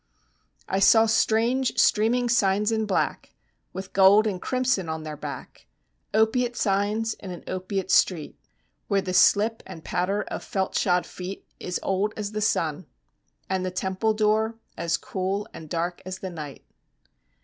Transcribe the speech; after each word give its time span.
I 0.67 0.79
saw 0.79 1.05
strange 1.05 1.77
streaming 1.77 2.27
signs 2.27 2.71
in 2.71 2.87
black 2.87 3.35
With 3.71 3.93
gold 3.93 4.25
and 4.25 4.41
crimson 4.41 4.89
on 4.89 5.03
their 5.03 5.15
back 5.15 5.67
Opiate 6.11 6.57
signs 6.57 7.13
in 7.19 7.29
an 7.29 7.43
opiate 7.47 7.91
street; 7.91 8.35
Where 8.87 9.03
the 9.03 9.13
slip 9.13 9.61
and 9.63 9.83
patter 9.83 10.23
of 10.23 10.43
felt 10.43 10.73
shod 10.75 11.05
feet 11.05 11.45
Is 11.59 11.79
old 11.83 12.15
as 12.17 12.31
the 12.31 12.41
sun; 12.41 12.87
And 13.47 13.63
the 13.63 13.69
temple 13.69 14.15
door 14.15 14.55
As 14.75 14.97
cool 14.97 15.47
and 15.53 15.69
dark 15.69 16.01
as 16.03 16.17
the 16.17 16.31
night. 16.31 16.63